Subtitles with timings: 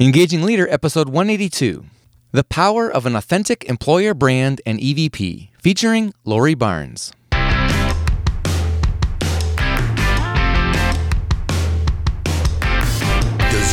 [0.00, 1.84] Engaging Leader, episode 182
[2.32, 7.12] The Power of an Authentic Employer Brand and EVP, featuring Lori Barnes.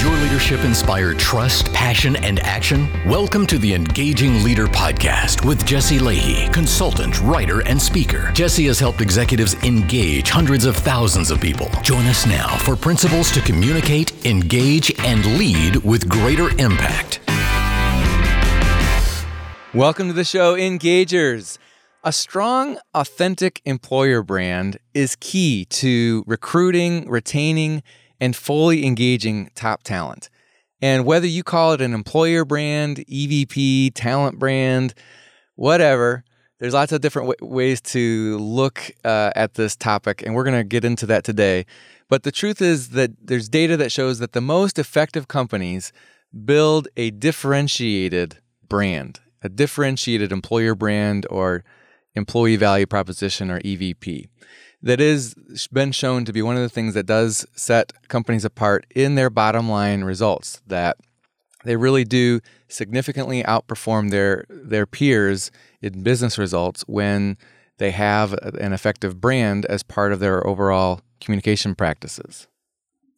[0.02, 2.90] Your leadership inspire trust, passion, and action?
[3.08, 8.32] Welcome to the Engaging Leader Podcast with Jesse Lahey, consultant, writer, and speaker.
[8.34, 11.70] Jesse has helped executives engage hundreds of thousands of people.
[11.84, 17.20] Join us now for principles to communicate, engage, and lead with greater impact.
[19.72, 21.60] Welcome to the show, Engagers.
[22.04, 27.84] A strong, authentic employer brand is key to recruiting, retaining,
[28.22, 30.30] and fully engaging top talent.
[30.82, 34.94] And whether you call it an employer brand, EVP, talent brand,
[35.56, 36.24] whatever,
[36.60, 40.58] there's lots of different w- ways to look uh, at this topic, and we're going
[40.58, 41.66] to get into that today.
[42.08, 45.92] But the truth is that there's data that shows that the most effective companies
[46.46, 51.64] build a differentiated brand, a differentiated employer brand or
[52.14, 54.28] employee value proposition or EVP
[54.84, 55.36] that is
[55.72, 59.30] been shown to be one of the things that does set companies apart in their
[59.30, 60.98] bottom line results that
[61.64, 65.52] they really do significantly outperform their their peers
[65.82, 67.38] in business results when
[67.78, 72.48] they have an effective brand as part of their overall communication practices.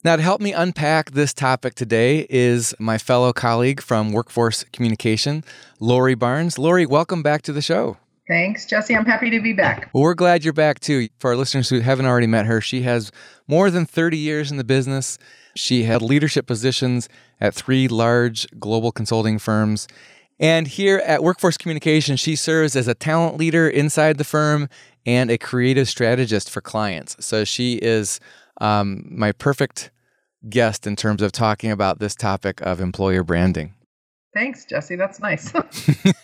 [0.06, 5.45] Now, to help me unpack this topic today is my fellow colleague from Workforce Communication,
[5.80, 6.58] Lori Barnes.
[6.58, 7.97] Lori, welcome back to the show.
[8.28, 8.96] Thanks, Jesse.
[8.96, 9.90] I'm happy to be back.
[9.94, 11.10] Well, we're glad you're back too.
[11.20, 13.12] For our listeners who haven't already met her, she has
[13.48, 15.18] more than 30 years in the business.
[15.56, 17.10] She had leadership positions
[17.42, 19.88] at three large global consulting firms.
[20.40, 24.70] And here at Workforce Communication, she serves as a talent leader inside the firm
[25.06, 27.18] and a creative strategist for clients.
[27.20, 28.20] So she is
[28.62, 29.92] um, my perfect
[30.50, 33.74] guest in terms of talking about this topic of employer branding.
[34.34, 34.96] Thanks, Jesse.
[34.96, 35.54] That's nice.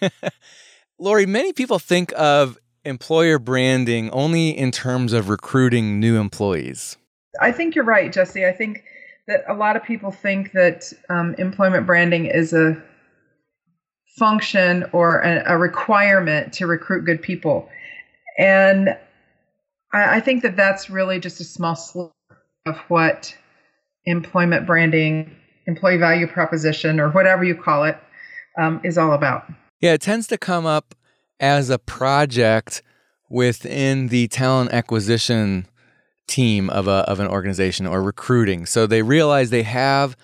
[1.00, 6.98] Lori, many people think of employer branding only in terms of recruiting new employees.
[7.42, 8.46] I think you're right, Jesse.
[8.46, 8.84] I think
[9.28, 12.82] that a lot of people think that um, employment branding is a
[14.18, 17.70] function or a, a, requirement to recruit good people.
[18.38, 18.90] And
[19.94, 22.12] I, I think that that's really just a small sliver
[22.66, 23.34] of what
[24.06, 25.34] employment branding,
[25.68, 27.98] employee value proposition, or whatever you call it,
[28.60, 29.46] um, is all about.
[29.80, 30.96] Yeah, it tends to come up
[31.40, 32.82] as a project
[33.30, 35.68] within the talent acquisition
[36.28, 38.66] team of a of an organization or recruiting.
[38.66, 40.16] So they realize they have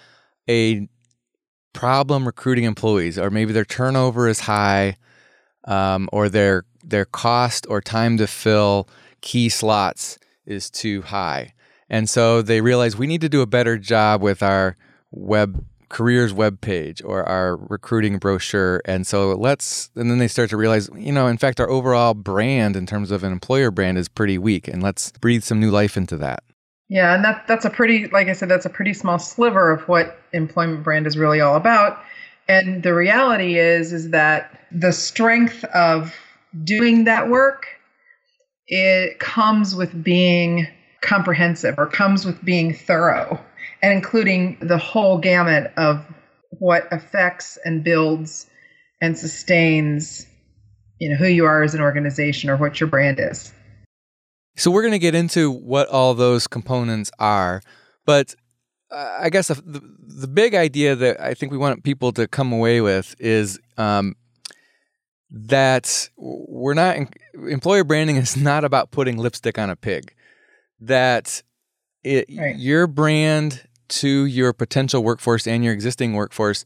[0.49, 0.87] a
[1.73, 4.97] problem recruiting employees, or maybe their turnover is high,
[5.67, 8.87] um, or their their cost or time to fill
[9.21, 11.53] key slots is too high.
[11.89, 14.77] And so they realize we need to do a better job with our
[15.11, 18.81] web careers webpage or our recruiting brochure.
[18.85, 22.13] And so let's, and then they start to realize, you know, in fact, our overall
[22.13, 24.67] brand in terms of an employer brand is pretty weak.
[24.67, 26.43] And let's breathe some new life into that.
[26.87, 29.87] Yeah, and that that's a pretty, like I said, that's a pretty small sliver of
[29.87, 31.99] what employment brand is really all about.
[32.47, 36.13] And the reality is, is that the strength of
[36.63, 37.65] doing that work,
[38.67, 40.67] it comes with being
[41.01, 43.39] comprehensive or comes with being thorough
[43.85, 46.03] and including the whole gamut of
[46.49, 48.47] what affects and builds
[48.99, 50.25] and sustains
[50.99, 53.53] you know who you are as an organization or what your brand is
[54.57, 57.61] so we're going to get into what all those components are
[58.07, 58.33] but
[58.89, 62.51] uh, i guess the, the big idea that i think we want people to come
[62.51, 64.15] away with is um,
[65.29, 66.97] that we're not
[67.47, 70.11] employer branding is not about putting lipstick on a pig
[70.79, 71.43] that
[72.03, 72.55] it, right.
[72.57, 76.65] your brand to your potential workforce and your existing workforce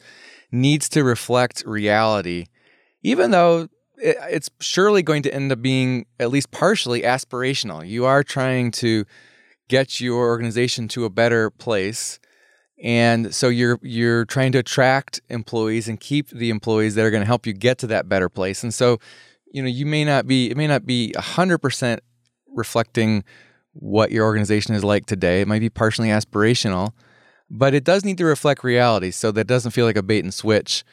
[0.52, 2.46] needs to reflect reality,
[3.03, 7.88] even though it's surely going to end up being at least partially aspirational.
[7.88, 9.06] You are trying to
[9.68, 12.19] get your organization to a better place.
[12.81, 17.22] And so you're you're trying to attract employees and keep the employees that are going
[17.22, 18.63] to help you get to that better place.
[18.63, 19.00] And so,
[19.51, 22.00] you know, you may not be it may not be 100%
[22.56, 23.24] reflecting
[23.74, 25.42] what your organization is like today.
[25.42, 26.94] It might be partially aspirational,
[27.50, 30.34] but it does need to reflect reality so that doesn't feel like a bait and
[30.34, 30.84] switch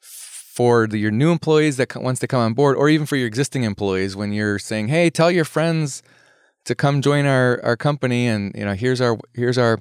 [0.00, 3.26] for the, your new employees that once they come on board or even for your
[3.26, 6.02] existing employees when you're saying hey tell your friends
[6.64, 9.80] to come join our, our company and you know here's our here's our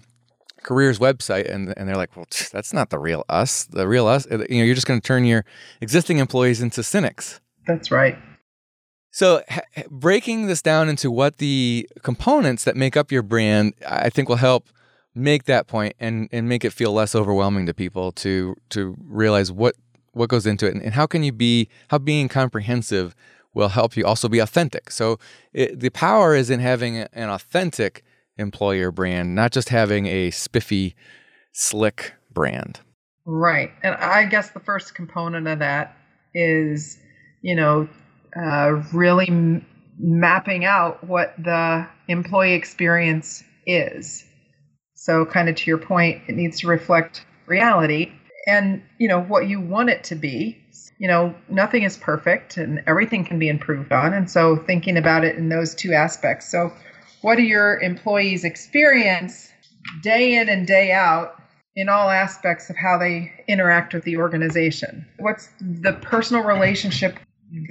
[0.64, 3.66] careers website and, and they're like well that's not the real us.
[3.66, 5.46] The real us uh, you know you're just going to turn your
[5.82, 7.40] existing employees into cynics.
[7.68, 8.18] That's right.
[9.12, 14.10] So ha- breaking this down into what the components that make up your brand i
[14.10, 14.70] think will help
[15.16, 19.52] make that point and and make it feel less overwhelming to people to to realize
[19.52, 19.76] what
[20.14, 23.16] what goes into it and, and how can you be how being comprehensive
[23.54, 24.90] will help you also be authentic.
[24.92, 25.20] So
[25.54, 28.04] it, the power is in having an authentic
[28.38, 30.96] employer brand, not just having a spiffy,
[31.52, 32.80] slick brand.
[33.26, 33.72] Right.
[33.84, 35.96] And I guess the first component of that
[36.34, 36.98] is,
[37.42, 37.88] you know,
[38.36, 39.66] uh, really m-
[40.00, 44.26] mapping out what the employee experience is.
[45.04, 48.14] So, kind of to your point, it needs to reflect reality
[48.48, 50.58] and, you know, what you want it to be.
[50.98, 54.14] You know, nothing is perfect and everything can be improved on.
[54.14, 56.50] And so, thinking about it in those two aspects.
[56.50, 56.72] So,
[57.22, 59.52] what do your employees experience
[60.02, 61.36] day in and day out
[61.76, 65.06] in all aspects of how they interact with the organization?
[65.20, 67.20] What's the personal relationship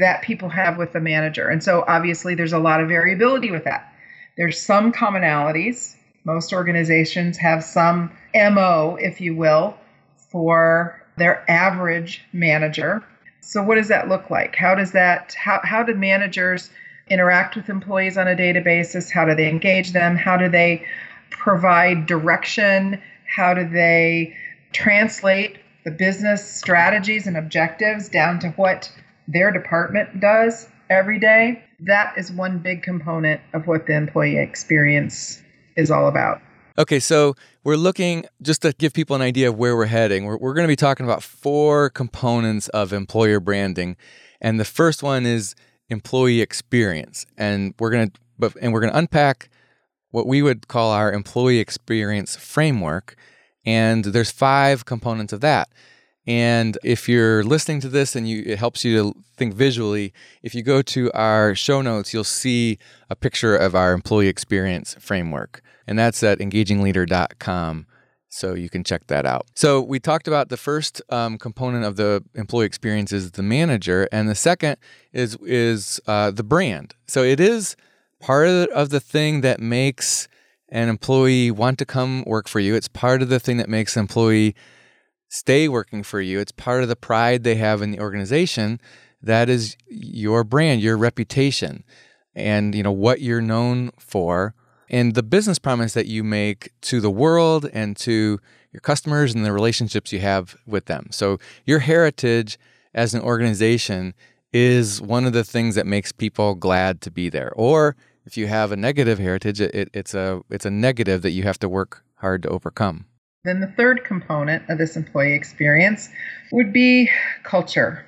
[0.00, 1.49] that people have with the manager?
[1.49, 3.90] And so obviously there's a lot of variability with that.
[4.37, 5.96] There's some commonalities.
[6.24, 9.76] Most organizations have some MO, if you will,
[10.16, 13.02] for their average manager.
[13.40, 14.54] So what does that look like?
[14.54, 16.70] How does that how how do managers
[17.08, 19.10] interact with employees on a daily basis?
[19.10, 20.16] How do they engage them?
[20.16, 20.86] How do they
[21.30, 23.02] provide direction?
[23.26, 24.36] How do they
[24.72, 28.90] translate the business strategies and objectives down to what
[29.26, 31.64] their department does every day?
[31.80, 35.41] That is one big component of what the employee experience
[35.76, 36.40] is all about.
[36.78, 37.34] Okay, so
[37.64, 40.24] we're looking just to give people an idea of where we're heading.
[40.24, 43.96] We're, we're going to be talking about four components of employer branding,
[44.40, 45.54] and the first one is
[45.90, 49.50] employee experience, and we're going to and we're going to unpack
[50.10, 53.16] what we would call our employee experience framework.
[53.64, 55.68] And there's five components of that.
[56.26, 60.54] And if you're listening to this and you, it helps you to think visually, if
[60.54, 62.78] you go to our show notes, you'll see
[63.10, 65.62] a picture of our employee experience framework.
[65.86, 67.86] And that's at engagingleader.com.
[68.28, 69.46] So you can check that out.
[69.54, 74.08] So we talked about the first um, component of the employee experience is the manager,
[74.10, 74.78] and the second
[75.12, 76.94] is is uh, the brand.
[77.06, 77.76] So it is
[78.20, 80.28] part of the, thing that makes
[80.70, 82.75] an employee want to come work for you.
[82.75, 84.54] It's part of the thing that makes an employee
[85.32, 86.38] stay working for you.
[86.40, 88.79] It's part of the pride they have in the organization.
[89.23, 91.84] That is your brand, your reputation,
[92.34, 94.55] and you know what you're known for,
[94.90, 98.40] and the business promise that you make to the world and to
[98.73, 101.06] your customers and the relationships you have with them.
[101.11, 102.58] So your heritage
[102.93, 104.12] as an organization
[104.52, 107.52] is one of the things that makes people glad to be there.
[107.56, 107.96] Or
[108.26, 111.58] if you have a negative heritage, it, it's a it's a negative that you have
[111.61, 113.06] to work hard to overcome.
[113.44, 116.08] Then the third component of this employee experience
[116.52, 117.10] would be
[117.42, 118.06] culture.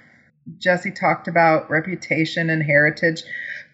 [0.58, 3.24] Jesse talked about reputation and heritage.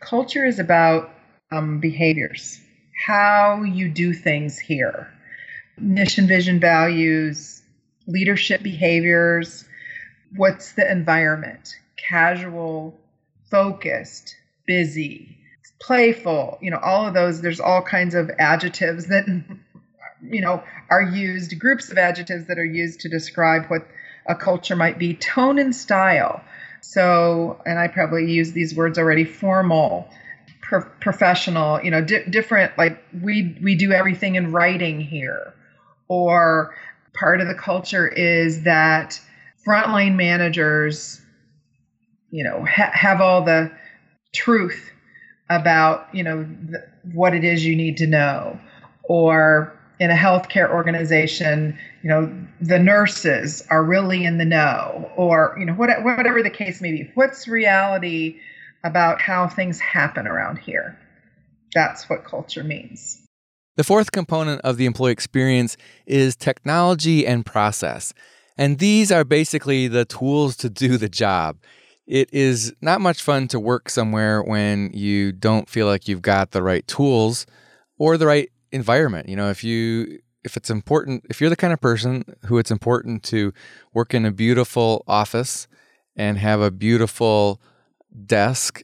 [0.01, 1.11] Culture is about
[1.53, 2.61] um, behaviors,
[3.07, 5.13] how you do things here,
[5.77, 7.61] mission, vision, values,
[8.07, 9.67] leadership behaviors.
[10.37, 11.75] What's the environment?
[11.99, 12.99] Casual,
[13.51, 14.35] focused,
[14.67, 15.37] busy,
[15.81, 19.27] playful, you know, all of those, there's all kinds of adjectives that,
[20.23, 23.87] you know, are used, groups of adjectives that are used to describe what
[24.27, 25.15] a culture might be.
[25.15, 26.43] Tone and style.
[26.81, 30.09] So, and I probably use these words already formal,
[30.63, 35.55] pro- professional, you know, di- different, like we, we do everything in writing here.
[36.09, 36.75] Or
[37.13, 39.21] part of the culture is that
[39.67, 41.21] frontline managers,
[42.31, 43.71] you know, ha- have all the
[44.33, 44.91] truth
[45.51, 48.59] about you know th- what it is you need to know
[49.05, 55.57] or in a healthcare organization you know the nurses are really in the know or
[55.59, 57.11] you know what, whatever the case may be.
[57.15, 58.39] What's reality
[58.85, 60.99] about how things happen around here?
[61.75, 63.23] That's what culture means.
[63.77, 65.77] The fourth component of the employee experience
[66.07, 68.13] is technology and process.
[68.59, 71.59] And these are basically the tools to do the job.
[72.07, 76.51] It is not much fun to work somewhere when you don't feel like you've got
[76.51, 77.47] the right tools
[77.99, 79.29] or the right environment.
[79.29, 82.71] You know, if you if it's important, if you're the kind of person who it's
[82.71, 83.53] important to
[83.93, 85.69] work in a beautiful office
[86.17, 87.61] and have a beautiful
[88.27, 88.83] desk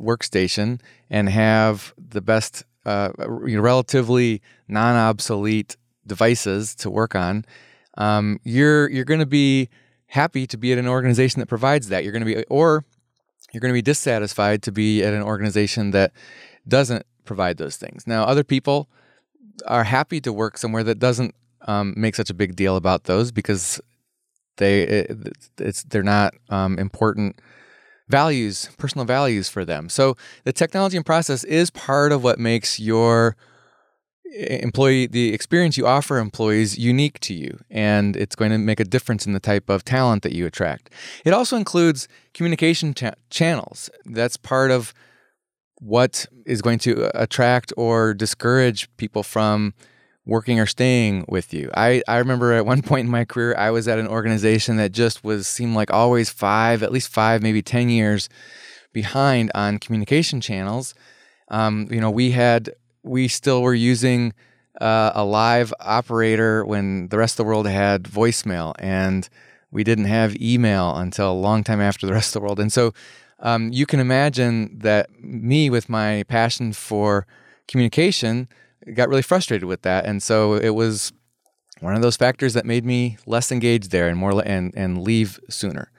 [0.00, 0.80] workstation
[1.10, 7.44] and have the best uh, relatively non-obsolete devices to work on,
[7.98, 9.68] um, you're you're going to be
[10.06, 12.04] happy to be at an organization that provides that.
[12.04, 12.84] You're going to be, or
[13.52, 16.12] you're going to be dissatisfied to be at an organization that
[16.66, 18.06] doesn't provide those things.
[18.06, 18.88] Now, other people
[19.66, 21.34] are happy to work somewhere that doesn't
[21.66, 23.80] um, make such a big deal about those because
[24.56, 27.40] they it, it's they're not um, important
[28.08, 29.88] values, personal values for them.
[29.88, 33.36] So the technology and process is part of what makes your
[34.34, 38.84] employee the experience you offer employees unique to you and it's going to make a
[38.84, 40.90] difference in the type of talent that you attract
[41.24, 44.92] it also includes communication cha- channels that's part of
[45.80, 49.74] what is going to attract or discourage people from
[50.24, 51.70] working or staying with you.
[51.74, 54.92] I, I remember at one point in my career, I was at an organization that
[54.92, 58.28] just was seemed like always five, at least five, maybe 10 years
[58.92, 60.94] behind on communication channels.
[61.48, 62.70] Um, you know, we had,
[63.02, 64.32] we still were using
[64.80, 69.28] uh, a live operator when the rest of the world had voicemail and
[69.70, 72.60] we didn't have email until a long time after the rest of the world.
[72.60, 72.92] And so
[73.40, 77.26] um, you can imagine that me with my passion for
[77.68, 78.48] communication
[78.94, 81.12] got really frustrated with that, and so it was
[81.80, 85.38] one of those factors that made me less engaged there and more and and leave
[85.48, 85.90] sooner.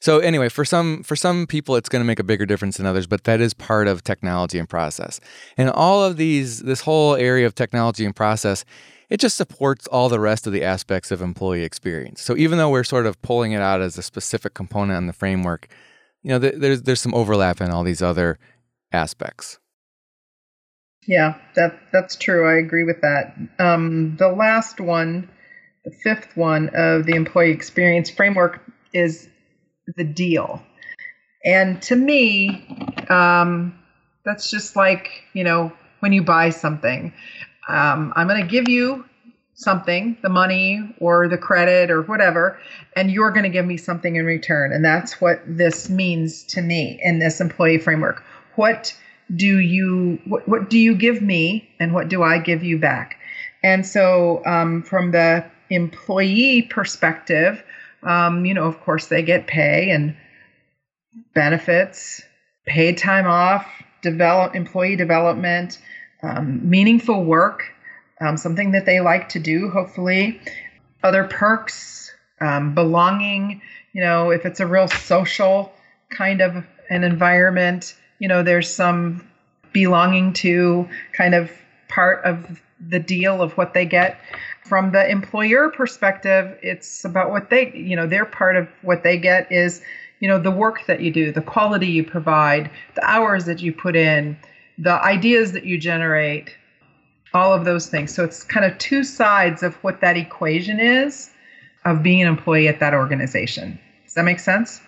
[0.00, 2.86] So anyway, for some for some people it's going to make a bigger difference than
[2.86, 5.20] others, but that is part of technology and process.
[5.56, 8.64] And all of these this whole area of technology and process
[9.12, 12.22] it just supports all the rest of the aspects of employee experience.
[12.22, 15.12] So even though we're sort of pulling it out as a specific component on the
[15.12, 15.68] framework,
[16.22, 18.38] you know, there's there's some overlap in all these other
[18.92, 19.58] aspects.
[21.06, 22.48] Yeah, that that's true.
[22.48, 23.36] I agree with that.
[23.58, 25.28] Um, the last one,
[25.84, 28.60] the fifth one of the employee experience framework
[28.92, 29.28] is
[29.96, 30.62] the deal,
[31.44, 32.64] and to me,
[33.08, 33.76] um,
[34.24, 37.12] that's just like you know when you buy something.
[37.68, 39.04] Um, I'm going to give you
[39.54, 42.58] something, the money or the credit or whatever,
[42.96, 44.72] and you're going to give me something in return.
[44.72, 48.22] And that's what this means to me in this employee framework.
[48.56, 48.96] What
[49.34, 53.18] do you what, what do you give me and what do I give you back?
[53.62, 57.62] And so um, from the employee perspective,
[58.02, 60.16] um, you know, of course they get pay and
[61.34, 62.22] benefits,
[62.66, 63.66] paid time off,
[64.02, 65.78] develop employee development,
[66.22, 67.64] um, meaningful work
[68.22, 70.40] um, something that they like to do, hopefully.
[71.02, 73.60] Other perks, um, belonging,
[73.92, 75.72] you know, if it's a real social
[76.10, 79.26] kind of an environment, you know, there's some
[79.72, 81.50] belonging to kind of
[81.88, 84.18] part of the deal of what they get.
[84.64, 89.18] From the employer perspective, it's about what they, you know, their part of what they
[89.18, 89.82] get is,
[90.20, 93.72] you know, the work that you do, the quality you provide, the hours that you
[93.72, 94.36] put in,
[94.78, 96.56] the ideas that you generate,
[97.34, 98.14] all of those things.
[98.14, 101.30] So it's kind of two sides of what that equation is
[101.84, 103.78] of being an employee at that organization.
[104.04, 104.80] Does that make sense?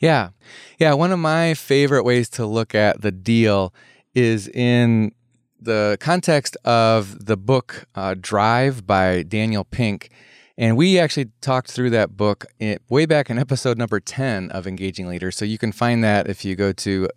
[0.00, 0.30] Yeah.
[0.78, 0.94] Yeah.
[0.94, 3.74] One of my favorite ways to look at the deal
[4.14, 5.12] is in
[5.60, 10.10] the context of the book uh, Drive by Daniel Pink.
[10.56, 14.66] And we actually talked through that book in, way back in episode number 10 of
[14.66, 15.36] Engaging Leaders.
[15.36, 17.08] So you can find that if you go to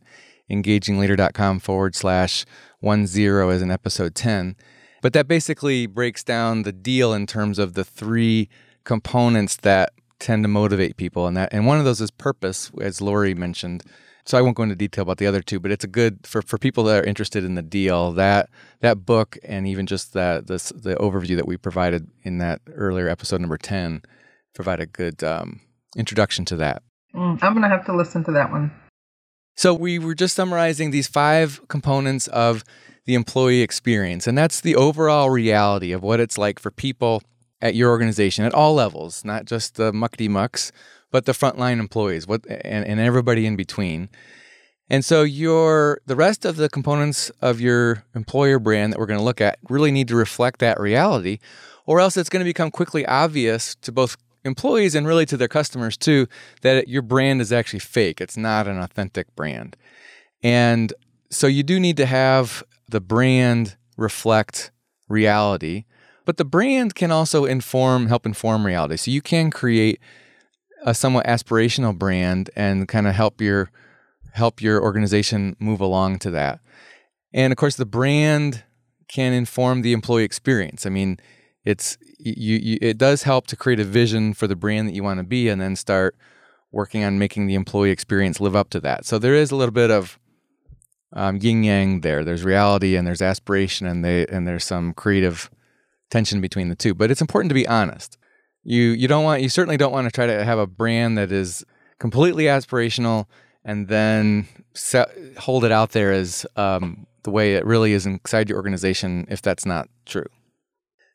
[0.50, 2.46] engagingleader.com forward slash
[2.80, 4.56] one zero as in episode 10.
[5.02, 8.50] But that basically breaks down the deal in terms of the three
[8.84, 11.28] components that tend to motivate people.
[11.28, 13.84] And that and one of those is purpose, as Lori mentioned.
[14.26, 16.42] So I won't go into detail about the other two, but it's a good for,
[16.42, 18.14] for people that are interested in the deal.
[18.14, 22.62] That that book and even just that this the overview that we provided in that
[22.74, 24.02] earlier episode number ten
[24.56, 25.60] provide a good um,
[25.98, 26.84] introduction to that.
[27.14, 28.72] Mm, I'm gonna have to listen to that one.
[29.56, 32.64] So we were just summarizing these five components of
[33.06, 37.22] the employee experience, and that's the overall reality of what it's like for people
[37.62, 40.72] at your organization at all levels, not just the muckety mucks,
[41.12, 44.10] but the frontline employees, what and, and everybody in between.
[44.90, 49.20] And so your the rest of the components of your employer brand that we're going
[49.20, 51.40] to look at really need to reflect that reality,
[51.86, 55.48] or else it's going to become quickly obvious to both employees and really to their
[55.48, 56.28] customers too
[56.62, 58.20] that your brand is actually fake.
[58.22, 59.78] It's not an authentic brand.
[60.42, 60.94] And
[61.30, 64.72] so you do need to have the brand reflect
[65.08, 65.86] reality,
[66.26, 68.98] but the brand can also inform, help inform reality.
[68.98, 70.00] So you can create
[70.86, 73.72] a somewhat aspirational brand and kind of help your
[74.34, 76.60] help your organization move along to that.
[77.34, 78.64] And of course the brand
[79.08, 80.86] can inform the employee experience.
[80.86, 81.20] I mean,
[81.66, 85.04] it's you, you it does help to create a vision for the brand that you
[85.04, 86.16] want to be and then start
[86.72, 89.06] working on making the employee experience live up to that.
[89.06, 90.20] So there is a little bit of
[91.14, 92.24] um, yin yang there.
[92.24, 95.50] There's reality and there's aspiration and they and there's some creative
[96.10, 96.94] tension between the two.
[96.94, 98.18] But it's important to be honest.
[98.64, 101.32] You you don't want you certainly don't want to try to have a brand that
[101.32, 101.64] is
[102.00, 103.28] completely aspirational
[103.64, 108.50] and then set, hold it out there as um, the way it really is inside
[108.50, 110.26] your organization if that's not true.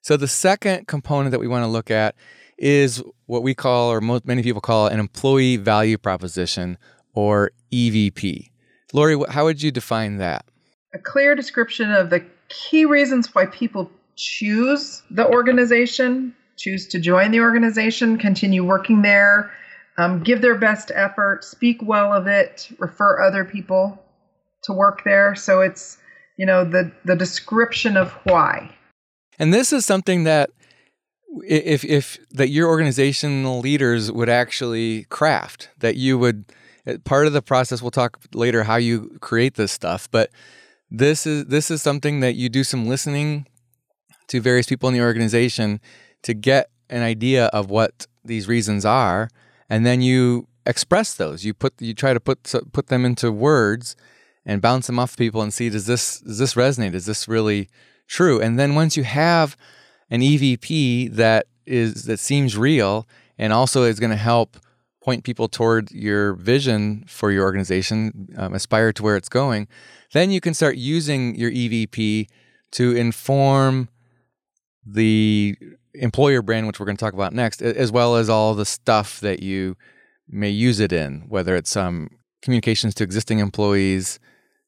[0.09, 2.15] So the second component that we want to look at
[2.57, 6.79] is what we call, or most, many people call, an employee value proposition,
[7.13, 8.49] or EVP.
[8.95, 10.47] Lori, how would you define that?
[10.95, 17.31] A clear description of the key reasons why people choose the organization, choose to join
[17.31, 19.53] the organization, continue working there,
[19.99, 24.03] um, give their best effort, speak well of it, refer other people
[24.63, 25.35] to work there.
[25.35, 25.99] So it's
[26.39, 28.75] you know the the description of why.
[29.39, 30.51] And this is something that
[31.47, 36.45] if if that your organizational leaders would actually craft that you would
[36.87, 40.31] uh, part of the process we'll talk later how you create this stuff but
[40.91, 43.47] this is this is something that you do some listening
[44.27, 45.81] to various people in the organization
[46.23, 49.29] to get an idea of what these reasons are
[49.69, 51.45] and then you express those.
[51.45, 53.97] You put you try to put put them into words
[54.45, 56.95] and bounce them off people and see does this does this resonate?
[56.95, 57.69] Is this really
[58.09, 58.41] true.
[58.41, 59.57] And then once you have
[60.11, 64.57] an EVP that is that seems real and also is going to help
[65.03, 69.69] point people toward your vision for your organization, um, aspire to where it's going,
[70.13, 72.27] then you can start using your EVP
[72.73, 73.89] to inform
[74.85, 75.57] the
[75.95, 79.21] employer brand, which we're going to talk about next, as well as all the stuff
[79.21, 79.77] that you
[80.29, 82.09] may use it in, whether it's um,
[82.43, 84.19] communications to existing employees,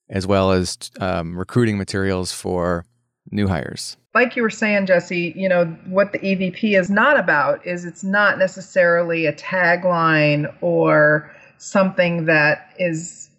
[0.09, 2.85] as well as um, recruiting materials for
[3.30, 7.64] new hires like you were saying, Jesse, you know, what the EVP is not about
[7.66, 13.30] is it's not necessarily a tagline or something that is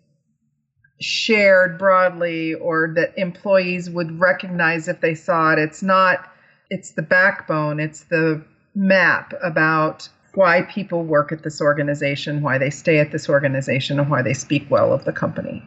[1.01, 5.60] shared broadly or that employees would recognize if they saw it.
[5.60, 6.29] It's not,
[6.69, 8.41] it's the backbone, it's the
[8.75, 14.10] map about why people work at this organization, why they stay at this organization, and
[14.10, 15.65] why they speak well of the company.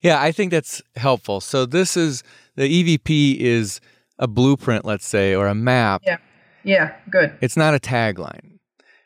[0.00, 1.40] Yeah, I think that's helpful.
[1.40, 2.22] So this is
[2.58, 3.80] the EVP is
[4.18, 6.02] a blueprint, let's say, or a map.
[6.04, 6.18] Yeah.
[6.64, 6.96] Yeah.
[7.08, 7.38] Good.
[7.40, 8.58] It's not a tagline.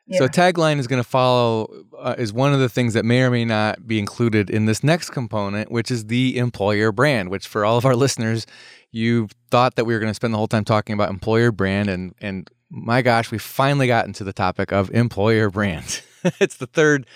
[0.07, 0.19] Yeah.
[0.19, 3.31] So tagline is going to follow uh, is one of the things that may or
[3.31, 7.31] may not be included in this next component, which is the employer brand.
[7.31, 8.47] Which for all of our listeners,
[8.91, 11.89] you thought that we were going to spend the whole time talking about employer brand,
[11.89, 16.03] and and my gosh, we finally got into the topic of employer brand.
[16.41, 17.07] it's the third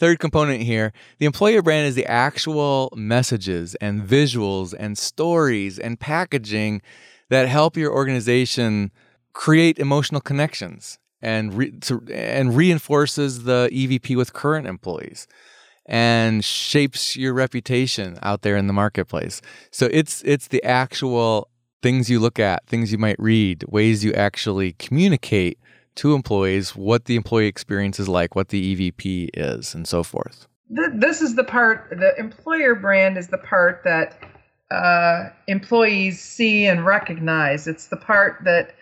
[0.00, 0.92] third component here.
[1.18, 6.80] The employer brand is the actual messages and visuals and stories and packaging
[7.28, 8.90] that help your organization
[9.34, 15.28] create emotional connections and re- to, and reinforces the EVP with current employees
[15.84, 19.42] and shapes your reputation out there in the marketplace.
[19.70, 21.48] So it's it's the actual
[21.82, 25.58] things you look at, things you might read, ways you actually communicate
[26.00, 30.46] to employees what the employee experience is like, what the EVP is, and so forth.
[30.94, 34.18] This is the part, the employer brand is the part that
[34.70, 37.66] uh, employees see and recognize.
[37.66, 38.74] It's the part that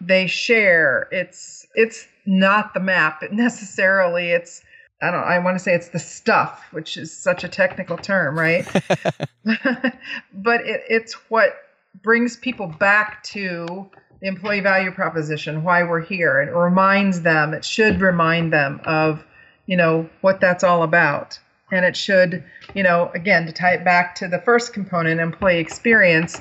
[0.00, 1.08] they share.
[1.10, 4.28] It's it's not the map necessarily.
[4.28, 4.62] It's
[5.02, 5.24] I don't.
[5.24, 8.64] I want to say it's the stuff, which is such a technical term, right?
[9.44, 11.56] but it, it's what
[12.02, 13.90] brings people back to
[14.22, 16.40] the employee value proposition, why we're here.
[16.40, 17.52] It reminds them.
[17.52, 19.22] It should remind them of
[19.66, 21.38] you know what that's all about
[21.70, 25.58] and it should you know again to tie it back to the first component employee
[25.58, 26.40] experience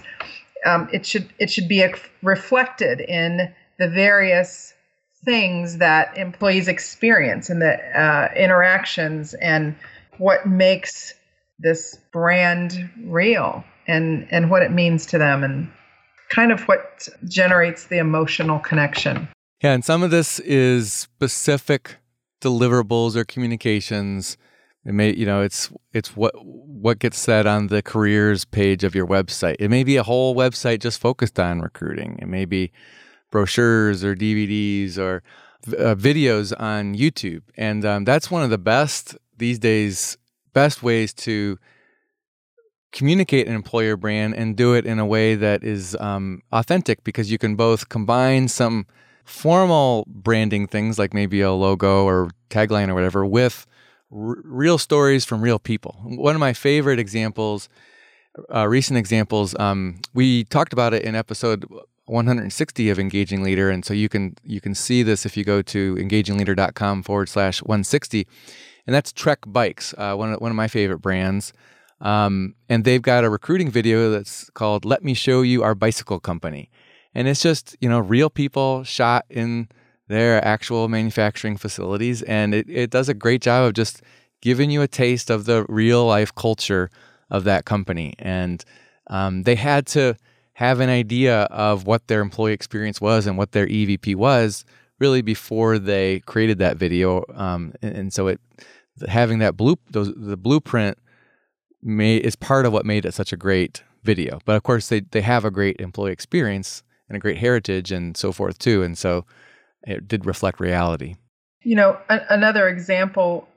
[0.66, 1.86] um, it should it should be
[2.22, 4.74] reflected in the various
[5.24, 9.76] things that employees experience and the uh, interactions and
[10.18, 11.14] what makes
[11.60, 15.72] this brand real and and what it means to them and
[16.32, 19.28] kind of what generates the emotional connection
[19.62, 21.98] yeah and some of this is specific
[22.42, 24.38] deliverables or communications
[24.84, 28.96] it may, you know, it's it's what what gets said on the careers page of
[28.96, 29.58] your website.
[29.60, 32.18] It may be a whole website just focused on recruiting.
[32.20, 32.72] It may be
[33.30, 35.22] brochures or DVDs or
[35.68, 40.18] uh, videos on YouTube, and um, that's one of the best these days.
[40.54, 41.58] Best ways to
[42.92, 47.32] communicate an employer brand and do it in a way that is um, authentic because
[47.32, 48.86] you can both combine some
[49.24, 53.66] formal branding things like maybe a logo or tagline or whatever with
[54.12, 56.00] r- real stories from real people.
[56.04, 57.70] One of my favorite examples,
[58.54, 61.66] uh, recent examples, um, we talked about it in episode
[62.06, 65.62] 160 of Engaging Leader, and so you can you can see this if you go
[65.62, 68.28] to engagingleader.com forward slash 160,
[68.86, 71.54] and that's Trek Bikes, uh, one of, one of my favorite brands.
[72.02, 76.20] Um, and they've got a recruiting video that's called "Let Me Show You Our Bicycle
[76.20, 76.70] Company,"
[77.16, 79.70] and it's just you know real people shot in
[80.12, 82.22] their actual manufacturing facilities.
[82.24, 84.02] And it, it does a great job of just
[84.42, 86.90] giving you a taste of the real life culture
[87.30, 88.14] of that company.
[88.20, 88.64] And
[89.08, 90.18] um, they had to
[90.54, 94.66] have an idea of what their employee experience was and what their EVP was
[95.00, 97.24] really before they created that video.
[97.34, 98.42] Um, and, and, so it
[99.08, 100.98] having that blue those, the blueprint
[101.84, 104.40] is part of what made it such a great video.
[104.46, 108.16] But of course, they they have a great employee experience and a great heritage and
[108.16, 108.84] so forth too.
[108.84, 109.26] And so
[109.84, 111.16] it did reflect reality.
[111.64, 113.48] You know, a- another example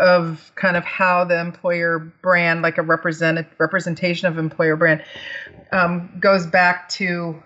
[0.00, 5.02] of kind of how the employer brand, like a represent representation of employer brand,
[5.72, 7.42] um, goes back to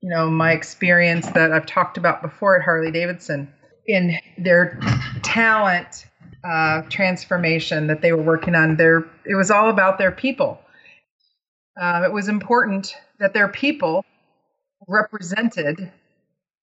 [0.00, 3.52] you know my experience that I've talked about before at Harley Davidson
[3.86, 4.78] in their
[5.22, 6.06] talent
[6.46, 8.76] uh, transformation that they were working on.
[8.76, 10.60] Their it was all about their people.
[11.80, 14.04] Uh, it was important that their people
[14.88, 15.92] represented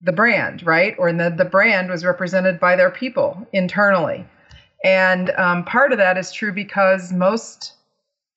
[0.02, 0.96] the brand, right?
[0.98, 4.26] Or the, the brand was represented by their people internally.
[4.84, 7.74] And um, part of that is true because most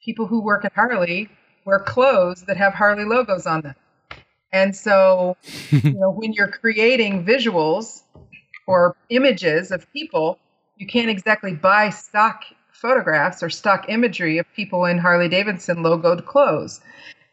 [0.05, 1.29] people who work at Harley
[1.65, 3.75] wear clothes that have Harley logos on them.
[4.53, 5.37] And so,
[5.71, 8.03] you know, when you're creating visuals
[8.67, 10.39] or images of people,
[10.77, 16.27] you can't exactly buy stock photographs or stock imagery of people in Harley Davidson logoed
[16.27, 16.81] clothes.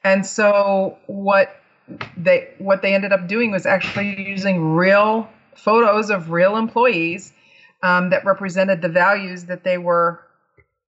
[0.04, 1.56] And so what
[2.16, 7.34] they what they ended up doing was actually using real photos of real employees
[7.84, 10.22] um, that represented the values that they were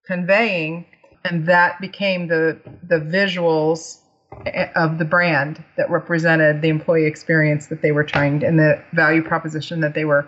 [0.06, 0.86] conveying,
[1.26, 4.00] and that became the the visuals
[4.46, 8.58] eh, of the brand that represented the employee experience that they were trying to, and
[8.58, 10.26] the value proposition that they were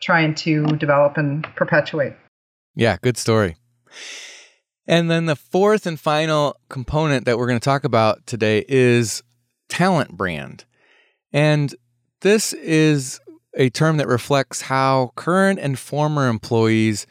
[0.00, 2.14] trying to develop and perpetuate.
[2.74, 3.56] Yeah, good story.
[4.86, 9.22] And then the fourth and final component that we're going to talk about today is
[9.68, 10.64] talent brand.
[11.32, 11.74] And
[12.20, 13.20] this is
[13.54, 17.06] a term that reflects how current and former employees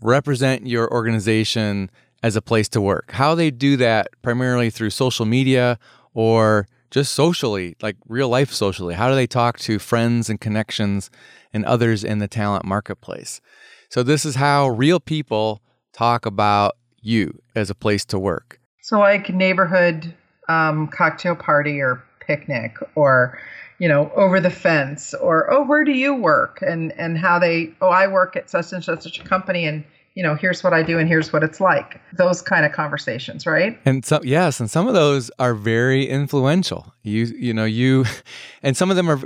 [0.00, 1.90] represent your organization
[2.22, 3.12] as a place to work.
[3.12, 5.78] How they do that primarily through social media
[6.14, 8.94] or just socially, like real life socially.
[8.94, 11.10] How do they talk to friends and connections
[11.56, 13.40] and others in the talent marketplace?
[13.88, 15.60] So, this is how real people
[15.92, 18.60] talk about you as a place to work.
[18.82, 20.14] So, like neighborhood
[20.48, 23.38] um, cocktail party or picnic or
[23.78, 26.58] you know over the fence or oh where do you work?
[26.62, 29.84] and and how they oh i work at such and such such a company and
[30.14, 32.00] you know here's what i do and here's what it's like.
[32.16, 33.78] Those kind of conversations right?
[33.84, 36.92] And some yes and some of those are very influential.
[37.02, 38.04] You you know you
[38.62, 39.20] and some of them are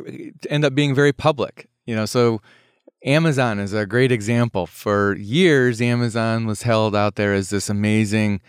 [0.48, 2.40] end up being very public you know so
[3.04, 4.66] amazon is a great example.
[4.66, 8.40] For years amazon was held out there as this amazing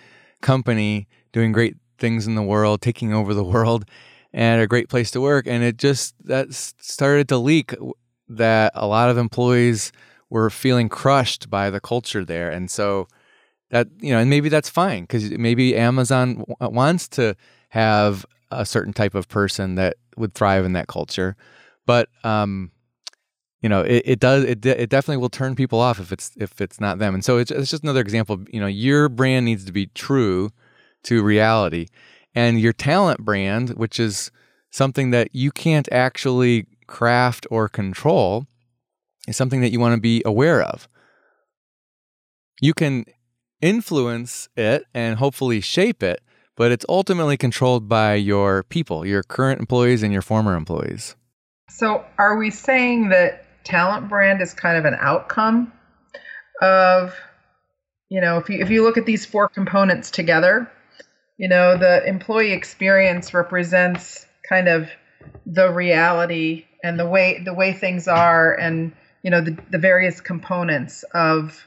[0.41, 3.85] company doing great things in the world taking over the world
[4.31, 5.47] and a great place to work.
[5.47, 7.73] And it just that started to leak
[8.29, 9.91] that a lot of employees
[10.29, 13.07] were feeling crushed by the culture there, and so
[13.71, 17.35] that you know, and maybe that's fine because maybe Amazon w- wants to
[17.69, 21.35] have a certain type of person that would thrive in that culture,
[21.85, 22.71] but um,
[23.61, 26.59] you know, it, it does it it definitely will turn people off if it's if
[26.61, 28.39] it's not them, and so it's it's just another example.
[28.49, 30.51] You know, your brand needs to be true
[31.03, 31.87] to reality
[32.35, 34.31] and your talent brand, which is
[34.69, 38.47] something that you can't actually craft or control,
[39.27, 40.87] is something that you want to be aware of.
[42.61, 43.05] You can
[43.61, 46.21] influence it and hopefully shape it,
[46.55, 51.15] but it's ultimately controlled by your people, your current employees and your former employees.
[51.69, 55.71] So, are we saying that talent brand is kind of an outcome
[56.61, 57.15] of,
[58.09, 60.69] you know, if you if you look at these four components together,
[61.37, 64.89] you know the employee experience represents kind of
[65.45, 68.93] the reality and the way the way things are and
[69.23, 71.65] you know the, the various components of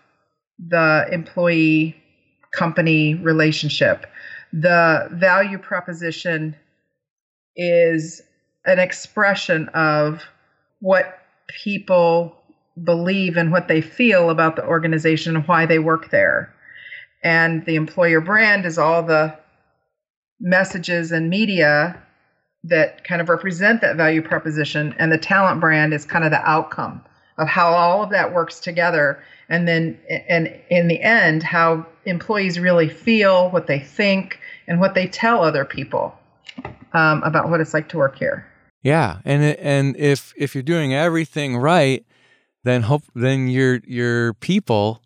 [0.68, 1.96] the employee
[2.52, 4.06] company relationship.
[4.52, 6.54] The value proposition
[7.56, 8.22] is
[8.64, 10.22] an expression of
[10.80, 12.36] what people
[12.82, 16.52] believe and what they feel about the organization and why they work there.
[17.22, 19.36] And the employer brand is all the
[20.40, 22.00] messages and media
[22.64, 26.42] that kind of represent that value proposition and the talent brand is kind of the
[26.48, 27.02] outcome
[27.38, 29.22] of how all of that works together.
[29.48, 34.94] And then and in the end how employees really feel what they think and what
[34.94, 36.14] they tell other people
[36.94, 38.46] um, about what it's like to work here
[38.84, 42.06] yeah and and if if you're doing everything right
[42.64, 45.02] then hope then your your people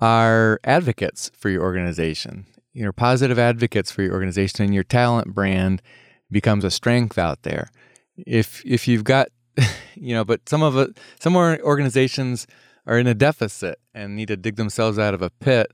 [0.00, 2.46] are advocates for your organization.
[2.72, 5.82] You know positive advocates for your organization and your talent brand
[6.30, 7.70] becomes a strength out there.
[8.16, 9.28] If if you've got
[9.94, 12.46] you know but some of it some organizations
[12.86, 15.70] are in a deficit and need to dig themselves out of a pit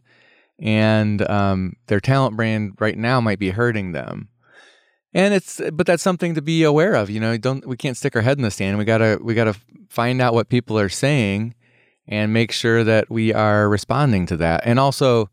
[0.58, 4.28] and um, their talent brand right now might be hurting them
[5.16, 8.14] and it's but that's something to be aware of you know don't we can't stick
[8.14, 9.54] our head in the sand we gotta we gotta
[9.88, 11.54] find out what people are saying
[12.06, 15.28] and make sure that we are responding to that and also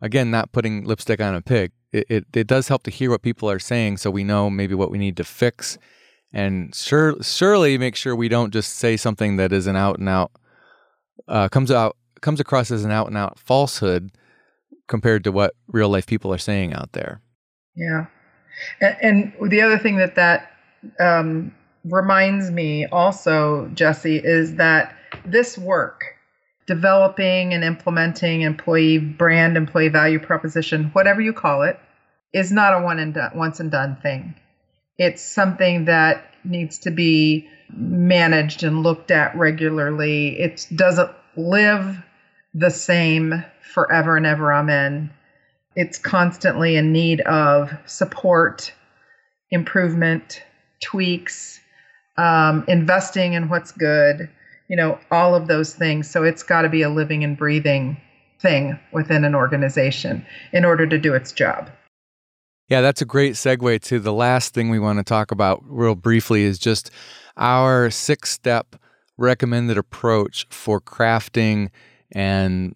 [0.00, 1.72] again, not putting lipstick on a pig.
[1.92, 4.74] It, it, it does help to hear what people are saying so we know maybe
[4.74, 5.78] what we need to fix
[6.34, 10.08] and sure, surely make sure we don't just say something that is an out and
[10.08, 10.30] out
[11.26, 14.10] uh, comes out comes across as an out and out falsehood
[14.86, 17.22] compared to what real life people are saying out there.
[17.74, 18.06] Yeah,
[18.80, 18.96] and,
[19.40, 20.52] and the other thing that that
[21.00, 21.52] um,
[21.84, 24.94] reminds me also, Jesse, is that
[25.24, 26.16] this work,
[26.66, 31.78] developing and implementing employee brand, employee value proposition, whatever you call it,
[32.32, 34.34] is not a one and done, once and done thing.
[34.98, 40.38] It's something that needs to be managed and looked at regularly.
[40.38, 42.02] It doesn't live
[42.54, 44.52] the same forever and ever.
[44.52, 45.10] Amen.
[45.78, 48.72] It's constantly in need of support,
[49.52, 50.42] improvement,
[50.82, 51.60] tweaks,
[52.16, 54.28] um, investing in what's good,
[54.66, 56.10] you know, all of those things.
[56.10, 57.96] So it's got to be a living and breathing
[58.40, 61.70] thing within an organization in order to do its job.
[62.68, 65.94] Yeah, that's a great segue to the last thing we want to talk about real
[65.94, 66.90] briefly is just
[67.36, 68.74] our six step
[69.16, 71.70] recommended approach for crafting
[72.10, 72.74] and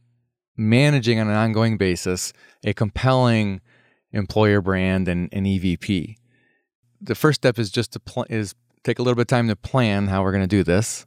[0.57, 2.33] managing on an ongoing basis
[2.65, 3.61] a compelling
[4.13, 6.17] employer brand and an EVP.
[7.01, 9.57] The first step is just to pl- is take a little bit of time to
[9.57, 11.07] plan how we're going to do this.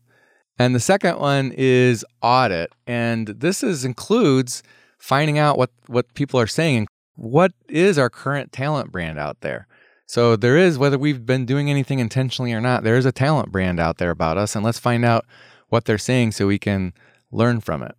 [0.58, 2.72] And the second one is audit.
[2.88, 4.64] And this is includes
[4.98, 9.42] finding out what, what people are saying and what is our current talent brand out
[9.42, 9.68] there?
[10.08, 13.52] So there is, whether we've been doing anything intentionally or not, there is a talent
[13.52, 15.26] brand out there about us, and let's find out
[15.70, 16.94] what they're saying so we can
[17.32, 17.96] learn from it.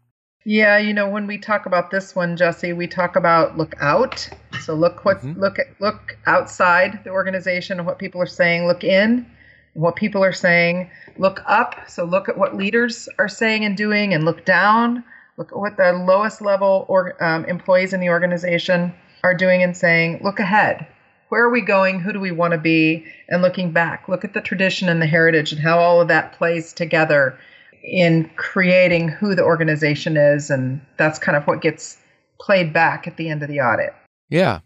[0.49, 4.29] Yeah, you know, when we talk about this one, Jesse, we talk about look out.
[4.61, 5.41] So look what mm-hmm.
[5.41, 8.69] look at look outside the organization and what people are saying.
[8.69, 9.27] Look in,
[9.75, 10.89] what people are saying.
[11.19, 11.91] Look up.
[11.91, 15.03] So look at what leaders are saying and doing, and look down.
[15.37, 19.77] Look at what the lowest level or um, employees in the organization are doing and
[19.77, 20.87] saying, look ahead.
[21.29, 21.99] Where are we going?
[21.99, 23.05] Who do we want to be?
[23.29, 26.35] And looking back, look at the tradition and the heritage and how all of that
[26.39, 27.37] plays together
[27.87, 30.51] in creating who the organization is.
[30.51, 31.97] And that's kind of what gets
[32.41, 33.95] played back at the end of the audit.
[34.29, 34.61] Yeah.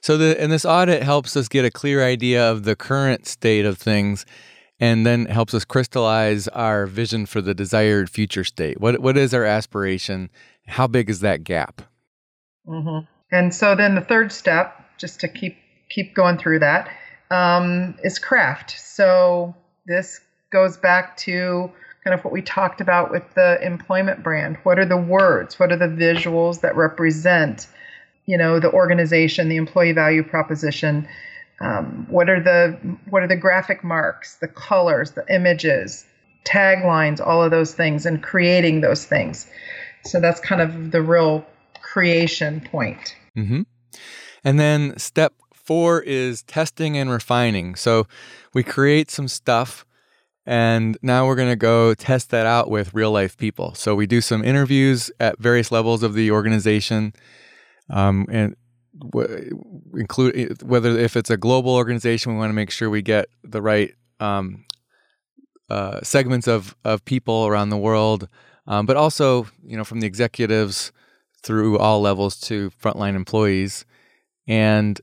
[0.00, 3.64] So the and this audit helps us get a clear idea of the current state
[3.64, 4.26] of things
[4.80, 8.80] and then helps us crystallize our vision for the desired future state.
[8.80, 10.30] What what is our aspiration?
[10.66, 11.82] How big is that gap?
[12.66, 13.06] Mm-hmm.
[13.30, 15.56] And so then the third step, just to keep
[15.90, 16.90] keep going through that,
[17.30, 18.72] um, is craft.
[18.78, 19.54] So
[19.86, 21.70] this goes back to
[22.08, 24.56] kind of what we talked about with the employment brand.
[24.62, 25.58] What are the words?
[25.58, 27.66] What are the visuals that represent,
[28.24, 31.06] you know, the organization, the employee value proposition?
[31.60, 32.78] Um, what are the
[33.10, 36.06] what are the graphic marks, the colors, the images,
[36.46, 39.46] taglines, all of those things, and creating those things.
[40.04, 41.44] So that's kind of the real
[41.82, 43.16] creation point.
[43.36, 43.62] Mm-hmm.
[44.44, 47.74] And then step four is testing and refining.
[47.74, 48.06] So
[48.54, 49.84] we create some stuff
[50.48, 53.74] and now we're going to go test that out with real life people.
[53.74, 57.12] So we do some interviews at various levels of the organization,
[57.90, 58.56] um, and
[58.98, 59.62] w-
[59.94, 63.60] include whether if it's a global organization, we want to make sure we get the
[63.60, 64.64] right um,
[65.68, 68.26] uh, segments of of people around the world,
[68.66, 70.92] um, but also you know from the executives
[71.42, 73.84] through all levels to frontline employees
[74.46, 74.98] and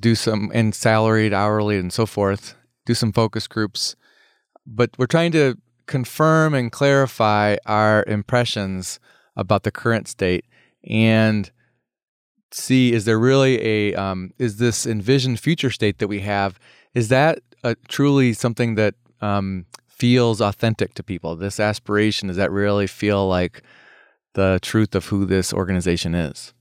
[0.00, 2.54] do some and salaried, hourly, and so forth.
[2.86, 3.96] Do some focus groups,
[4.66, 8.98] but we're trying to confirm and clarify our impressions
[9.36, 10.44] about the current state
[10.88, 11.50] and
[12.50, 16.58] see is there really a um, is this envisioned future state that we have
[16.94, 22.50] is that a, truly something that um, feels authentic to people this aspiration does that
[22.50, 23.62] really feel like
[24.34, 26.52] the truth of who this organization is.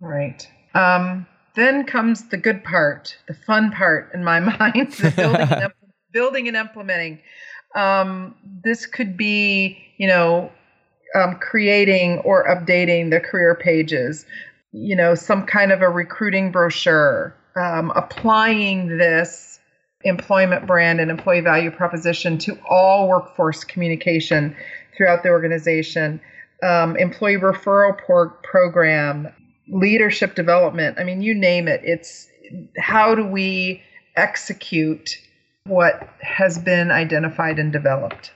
[0.00, 0.46] Right.
[0.74, 5.72] Um, then comes the good part, the fun part in my mind, the building, and,
[6.12, 7.20] building and implementing.
[7.74, 10.50] Um, this could be, you know,
[11.14, 14.26] um, creating or updating the career pages,
[14.72, 19.58] you know, some kind of a recruiting brochure, um, applying this
[20.04, 24.56] employment brand and employee value proposition to all workforce communication
[24.96, 26.20] throughout the organization
[26.62, 29.28] um, employee referral por- program,
[29.68, 30.98] leadership development.
[30.98, 31.80] I mean, you name it.
[31.84, 32.28] It's
[32.78, 33.82] how do we
[34.16, 35.16] execute
[35.66, 38.32] what has been identified and developed?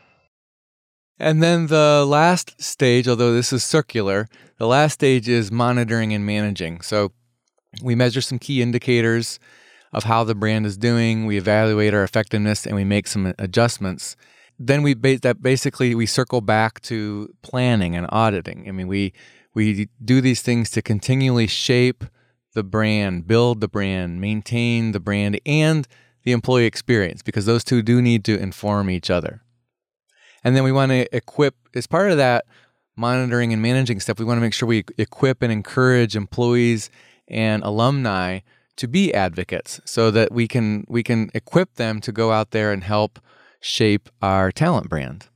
[1.18, 6.26] And then the last stage, although this is circular, the last stage is monitoring and
[6.26, 6.82] managing.
[6.82, 7.12] So
[7.82, 9.38] we measure some key indicators
[9.92, 14.16] of how the brand is doing, we evaluate our effectiveness, and we make some adjustments
[14.58, 18.66] then we ba- that basically we circle back to planning and auditing.
[18.68, 19.12] I mean, we
[19.54, 22.04] we do these things to continually shape
[22.54, 25.86] the brand, build the brand, maintain the brand, and
[26.26, 29.42] the employee experience because those two do need to inform each other.
[30.42, 32.44] And then we want to equip, as part of that
[32.96, 36.90] monitoring and managing stuff, we want to make sure we equip and encourage employees
[37.28, 38.40] and alumni
[38.74, 42.72] to be advocates so that we can we can equip them to go out there
[42.72, 43.20] and help
[43.60, 45.28] shape our talent brand.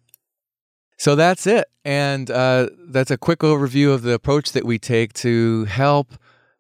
[0.98, 1.68] So that's it.
[1.84, 6.14] And uh, that's a quick overview of the approach that we take to help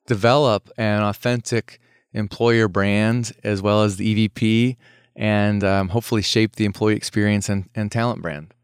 [0.06, 1.80] develop an authentic
[2.12, 4.76] employer brand as well as the EVP
[5.16, 8.54] and um, hopefully shape the employee experience and, and talent brand.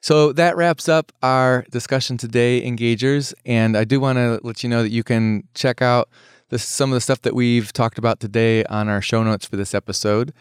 [0.00, 3.34] So that wraps up our discussion today, engagers.
[3.44, 6.08] And I do want to let you know that you can check out
[6.56, 9.74] some of the stuff that we've talked about today on our show notes for this
[9.74, 10.32] episode,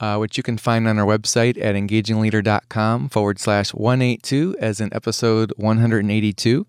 [0.00, 4.92] uh, which you can find on our website at engagingleader.com forward slash 182 as in
[4.92, 6.66] episode 182.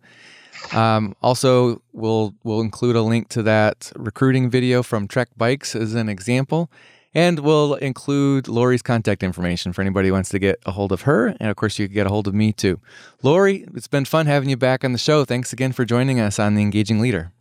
[0.74, 5.94] Um, also, we'll we'll include a link to that recruiting video from Trek Bikes as
[5.94, 6.70] an example,
[7.14, 11.02] and we'll include Lori's contact information for anybody who wants to get a hold of
[11.02, 11.28] her.
[11.40, 12.80] And of course, you can get a hold of me too.
[13.24, 15.26] Lori, it's been fun having you back on the show.
[15.26, 17.32] Thanks again for joining us on the Engaging Leader.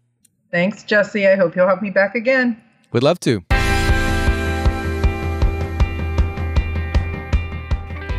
[0.50, 1.26] Thanks, Jesse.
[1.26, 2.60] I hope you'll have me back again.
[2.92, 3.42] We'd love to.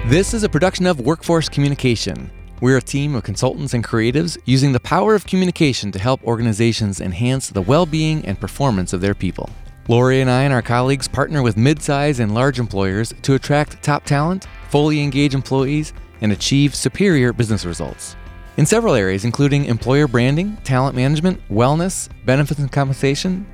[0.07, 2.31] This is a production of Workforce Communication.
[2.59, 6.99] We're a team of consultants and creatives using the power of communication to help organizations
[6.99, 9.51] enhance the well being and performance of their people.
[9.87, 14.05] Lori and I and our colleagues partner with midsize and large employers to attract top
[14.05, 18.15] talent, fully engage employees, and achieve superior business results.
[18.57, 23.45] In several areas, including employer branding, talent management, wellness, benefits and compensation,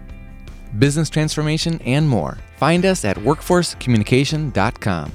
[0.79, 2.37] business transformation, and more.
[2.55, 5.11] Find us at workforcecommunication.com.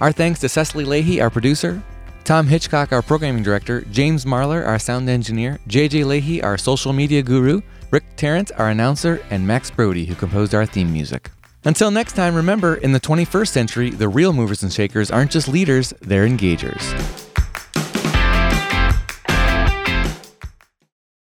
[0.00, 1.80] Our thanks to Cecily Lahey, our producer,
[2.24, 7.22] Tom Hitchcock, our programming director, James Marlar, our sound engineer, JJ Lahey, our social media
[7.22, 11.30] guru, Rick Tarrant, our announcer, and Max Brody, who composed our theme music.
[11.64, 15.48] Until next time, remember, in the 21st century, the real movers and shakers aren't just
[15.48, 17.24] leaders, they're engagers.